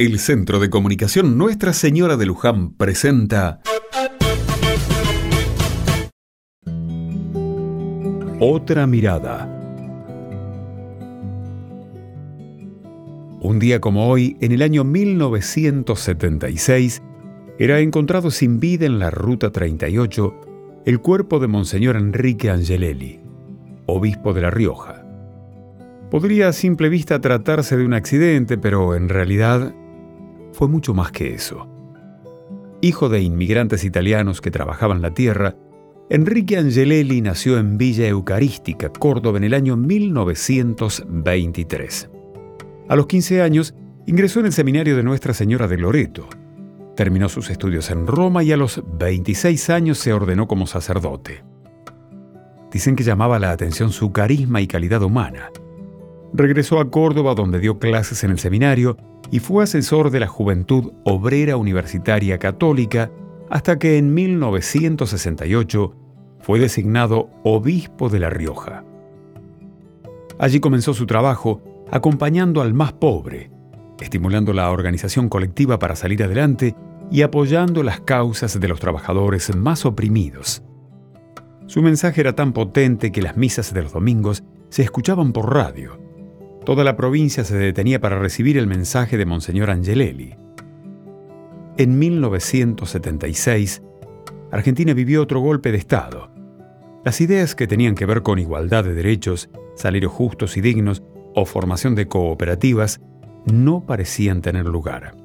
[0.00, 3.60] El Centro de Comunicación Nuestra Señora de Luján presenta
[8.38, 9.52] Otra mirada.
[13.40, 17.02] Un día como hoy, en el año 1976,
[17.58, 23.18] era encontrado sin vida en la Ruta 38 el cuerpo de Monseñor Enrique Angelelli,
[23.86, 25.04] obispo de La Rioja.
[26.08, 29.74] Podría a simple vista tratarse de un accidente, pero en realidad
[30.58, 31.68] fue mucho más que eso.
[32.80, 35.54] Hijo de inmigrantes italianos que trabajaban la tierra,
[36.10, 42.10] Enrique Angelelli nació en Villa Eucarística, Córdoba, en el año 1923.
[42.88, 43.76] A los 15 años
[44.06, 46.26] ingresó en el seminario de Nuestra Señora de Loreto.
[46.96, 51.44] Terminó sus estudios en Roma y a los 26 años se ordenó como sacerdote.
[52.72, 55.52] Dicen que llamaba la atención su carisma y calidad humana.
[56.32, 58.96] Regresó a Córdoba donde dio clases en el seminario
[59.30, 63.10] y fue asesor de la Juventud Obrera Universitaria Católica
[63.50, 65.94] hasta que en 1968
[66.40, 68.84] fue designado obispo de La Rioja.
[70.38, 73.50] Allí comenzó su trabajo acompañando al más pobre,
[74.00, 76.74] estimulando la organización colectiva para salir adelante
[77.10, 80.62] y apoyando las causas de los trabajadores más oprimidos.
[81.66, 86.07] Su mensaje era tan potente que las misas de los domingos se escuchaban por radio
[86.68, 90.36] Toda la provincia se detenía para recibir el mensaje de Monseñor Angelelli.
[91.78, 93.80] En 1976,
[94.52, 96.30] Argentina vivió otro golpe de Estado.
[97.06, 101.02] Las ideas que tenían que ver con igualdad de derechos, salarios justos y dignos
[101.34, 103.00] o formación de cooperativas
[103.50, 105.16] no parecían tener lugar.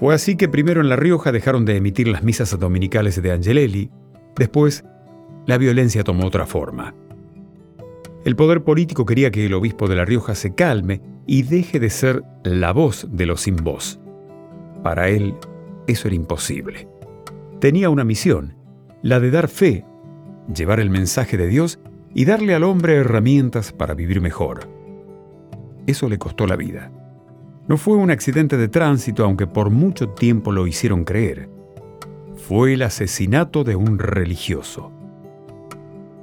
[0.00, 3.92] Fue así que primero en La Rioja dejaron de emitir las misas dominicales de Angelelli,
[4.36, 4.84] después
[5.46, 6.92] la violencia tomó otra forma.
[8.28, 11.88] El poder político quería que el obispo de La Rioja se calme y deje de
[11.88, 13.98] ser la voz de los sin voz.
[14.82, 15.34] Para él,
[15.86, 16.86] eso era imposible.
[17.58, 18.54] Tenía una misión,
[19.02, 19.86] la de dar fe,
[20.54, 21.80] llevar el mensaje de Dios
[22.14, 24.68] y darle al hombre herramientas para vivir mejor.
[25.86, 26.92] Eso le costó la vida.
[27.66, 31.48] No fue un accidente de tránsito, aunque por mucho tiempo lo hicieron creer.
[32.36, 34.92] Fue el asesinato de un religioso.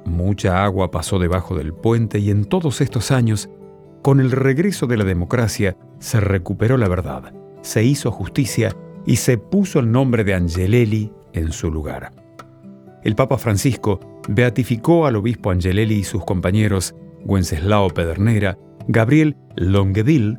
[0.06, 3.50] Mucha agua pasó debajo del puente y en todos estos años,
[4.02, 8.74] con el regreso de la democracia, se recuperó la verdad, se hizo justicia
[9.04, 12.12] y se puso el nombre de Angelelli en su lugar.
[13.02, 16.94] El Papa Francisco beatificó al obispo Angelelli y sus compañeros
[17.24, 20.38] Wenceslao Pedernera, Gabriel Longueville,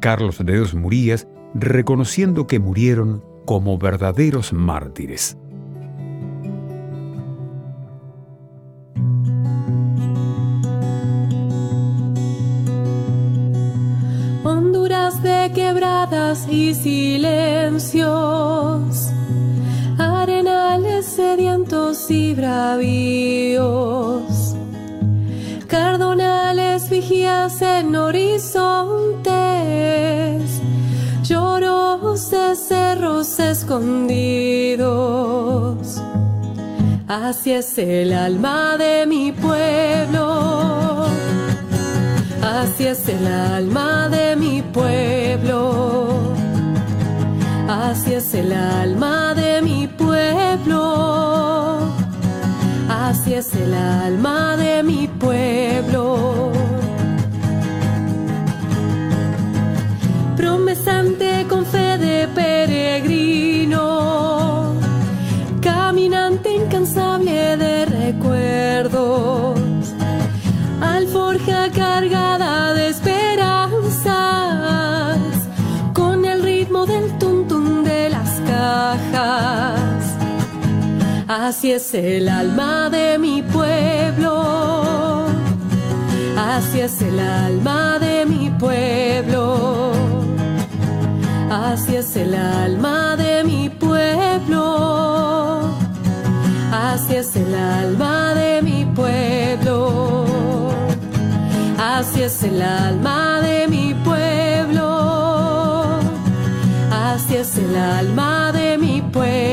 [0.00, 5.36] Carlos de Dios Murías, reconociendo que murieron como verdaderos mártires.
[16.12, 18.08] Y silencios,
[19.96, 22.96] arenales sedientos y bravíos,
[25.68, 29.30] cardonales vigías en horizontes,
[31.22, 34.90] lloros de cerros escondidos.
[37.06, 40.80] Así es el alma de mi pueblo
[42.42, 44.99] Así es el alma de mi pueblo.
[48.00, 51.80] Así es el alma de mi pueblo.
[52.88, 56.50] Así es el alma de mi pueblo.
[60.34, 63.76] Promesante con fe de peregrino,
[65.60, 69.60] caminante incansable de recuerdos
[70.80, 72.39] alforja cargada
[81.32, 85.26] Así es el alma de mi pueblo,
[86.36, 89.92] así es el alma de mi pueblo,
[91.48, 95.70] así es el alma de mi pueblo,
[96.72, 100.26] así es el alma de mi pueblo.
[101.78, 106.00] Así es el alma de mi pueblo.
[106.90, 109.49] Así es el alma de mi pueblo.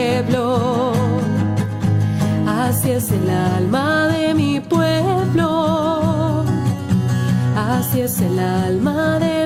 [2.87, 6.45] Así es el alma de mi pueblo.
[7.53, 9.45] Así es el alma de